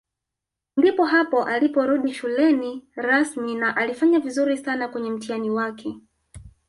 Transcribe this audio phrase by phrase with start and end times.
[0.77, 5.99] Ndipo hapo aliporudi shuleni rasmi na alifanya vizuri sana kwenye mtihani wake